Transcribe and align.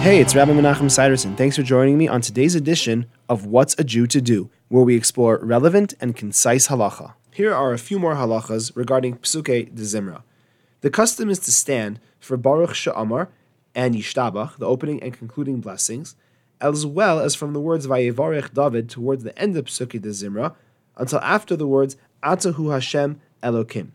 Hey, 0.00 0.18
it's 0.18 0.34
Rabbi 0.34 0.52
Menachem 0.52 0.90
Siderson. 0.90 1.36
Thanks 1.36 1.56
for 1.56 1.62
joining 1.62 1.98
me 1.98 2.08
on 2.08 2.22
today's 2.22 2.54
edition 2.54 3.04
of 3.28 3.44
What's 3.44 3.78
a 3.78 3.84
Jew 3.84 4.06
to 4.06 4.22
Do, 4.22 4.48
where 4.68 4.82
we 4.82 4.96
explore 4.96 5.38
relevant 5.42 5.92
and 6.00 6.16
concise 6.16 6.68
halacha. 6.68 7.12
Here 7.34 7.52
are 7.52 7.74
a 7.74 7.78
few 7.78 7.98
more 7.98 8.14
halachas 8.14 8.74
regarding 8.74 9.18
Pesukei 9.18 9.70
Dezimra. 9.70 10.22
The 10.80 10.88
custom 10.88 11.28
is 11.28 11.38
to 11.40 11.52
stand 11.52 12.00
for 12.18 12.38
Baruch 12.38 12.70
Sha'amar 12.70 13.28
and 13.74 13.94
Yishtabach, 13.94 14.56
the 14.56 14.66
opening 14.66 15.02
and 15.02 15.12
concluding 15.12 15.60
blessings, 15.60 16.16
as 16.62 16.86
well 16.86 17.20
as 17.20 17.34
from 17.34 17.52
the 17.52 17.60
words 17.60 17.86
Vayevarech 17.86 18.54
David 18.54 18.88
towards 18.88 19.22
the 19.22 19.38
end 19.38 19.54
of 19.58 19.66
Pesukei 19.66 20.00
Dezimra, 20.00 20.54
until 20.96 21.20
after 21.20 21.56
the 21.56 21.66
words 21.66 21.98
Atahu 22.22 22.72
Hashem 22.72 23.20
Elokim. 23.42 23.90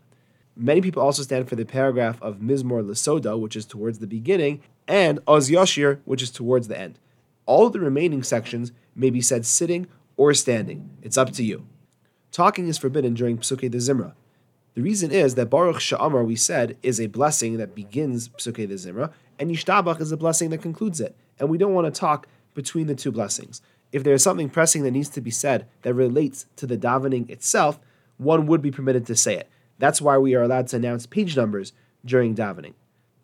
Many 0.54 0.80
people 0.82 1.02
also 1.02 1.24
stand 1.24 1.48
for 1.48 1.56
the 1.56 1.66
paragraph 1.66 2.22
of 2.22 2.36
Mizmor 2.36 2.86
Lesoda, 2.86 3.36
which 3.36 3.56
is 3.56 3.66
towards 3.66 3.98
the 3.98 4.06
beginning, 4.06 4.62
and 4.88 5.20
Oz 5.26 5.50
Yashir, 5.50 6.00
which 6.04 6.22
is 6.22 6.30
towards 6.30 6.68
the 6.68 6.78
end. 6.78 6.98
All 7.44 7.70
the 7.70 7.80
remaining 7.80 8.22
sections 8.22 8.72
may 8.94 9.10
be 9.10 9.20
said 9.20 9.46
sitting 9.46 9.86
or 10.16 10.34
standing. 10.34 10.90
It's 11.02 11.18
up 11.18 11.30
to 11.32 11.44
you. 11.44 11.66
Talking 12.32 12.68
is 12.68 12.78
forbidden 12.78 13.14
during 13.14 13.38
Pesukei 13.38 13.70
Dezimra. 13.70 14.14
The 14.74 14.82
reason 14.82 15.10
is 15.10 15.36
that 15.36 15.48
Baruch 15.48 15.76
Sha'amar, 15.76 16.26
we 16.26 16.36
said, 16.36 16.76
is 16.82 17.00
a 17.00 17.06
blessing 17.06 17.56
that 17.56 17.74
begins 17.74 18.28
Pesukei 18.28 18.68
Dezimra, 18.68 19.12
and 19.38 19.50
Yishtabach 19.50 20.00
is 20.00 20.12
a 20.12 20.16
blessing 20.16 20.50
that 20.50 20.60
concludes 20.60 21.00
it. 21.00 21.16
And 21.38 21.48
we 21.48 21.58
don't 21.58 21.74
want 21.74 21.92
to 21.92 21.98
talk 21.98 22.26
between 22.54 22.86
the 22.86 22.94
two 22.94 23.12
blessings. 23.12 23.62
If 23.92 24.04
there 24.04 24.14
is 24.14 24.22
something 24.22 24.50
pressing 24.50 24.82
that 24.82 24.90
needs 24.90 25.08
to 25.10 25.20
be 25.20 25.30
said 25.30 25.66
that 25.82 25.94
relates 25.94 26.46
to 26.56 26.66
the 26.66 26.76
davening 26.76 27.30
itself, 27.30 27.78
one 28.18 28.46
would 28.46 28.60
be 28.60 28.70
permitted 28.70 29.06
to 29.06 29.16
say 29.16 29.36
it. 29.36 29.48
That's 29.78 30.00
why 30.00 30.18
we 30.18 30.34
are 30.34 30.42
allowed 30.42 30.68
to 30.68 30.76
announce 30.76 31.06
page 31.06 31.36
numbers 31.36 31.72
during 32.04 32.34
davening. 32.34 32.74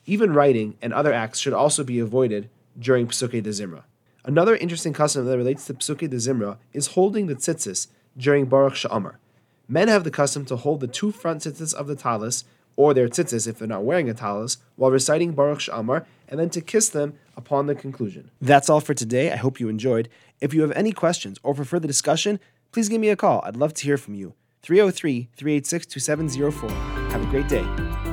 Even 0.07 0.33
writing 0.33 0.77
and 0.83 0.93
other 0.93 1.13
acts 1.13 1.39
should 1.39 1.53
also 1.53 1.85
be 1.85 1.99
avoided 1.99 2.49
during 2.79 3.07
Pesukei 3.07 3.43
Dezimra. 3.43 3.83
Another 4.25 4.57
interesting 4.57 4.93
custom 4.93 5.27
that 5.27 5.37
relates 5.37 5.67
to 5.67 5.75
Pesukei 5.75 6.09
Dezimra 6.09 6.59
is 6.73 6.89
holding 6.89 7.27
the 7.27 7.35
tzitzis 7.35 7.89
during 8.17 8.47
Baruch 8.47 8.75
Sha'amar. 8.75 9.17
Men 9.69 9.89
have 9.89 10.05
the 10.05 10.11
custom 10.11 10.45
to 10.47 10.57
hold 10.57 10.81
the 10.81 10.87
two 10.87 11.13
front 11.13 11.43
tzitzis 11.43 11.75
of 11.75 11.87
the 11.87 11.97
talis, 11.97 12.45
or 12.77 12.95
their 12.95 13.09
tzitzis 13.09 13.47
if 13.47 13.59
they're 13.59 13.69
not 13.69 13.85
wearing 13.85 14.09
a 14.09 14.15
talis, 14.15 14.59
while 14.77 14.91
reciting 14.91 15.33
Baruch 15.33 15.61
Sha'amar, 15.61 16.05
and 16.29 16.41
then 16.41 16.51
to 16.51 16.61
kiss 16.61 16.89
them 16.89 17.15
upon 17.37 17.67
the 17.67 17.75
conclusion. 17.75 18.31
That's 18.41 18.69
all 18.69 18.81
for 18.81 18.95
today. 18.95 19.33
I 19.33 19.37
hope 19.37 19.61
you 19.61 19.69
enjoyed. 19.69 20.09
If 20.41 20.53
you 20.53 20.63
have 20.63 20.73
any 20.73 20.93
questions 20.93 21.39
or 21.43 21.55
for 21.55 21.65
further 21.65 21.87
discussion, 21.87 22.41
please 22.73 22.89
give 22.89 23.01
me 23.01 23.09
a 23.09 23.17
call. 23.17 23.43
I'd 23.45 23.57
love 23.57 23.75
to 23.75 23.85
hear 23.85 23.99
from 23.99 24.15
you. 24.15 24.35
303 24.63 25.29
386 25.37 25.87
2704. 25.87 26.71
Have 27.11 27.23
a 27.23 27.31
great 27.31 27.49
day. 27.49 28.12